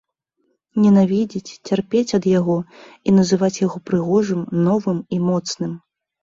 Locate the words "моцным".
5.29-5.79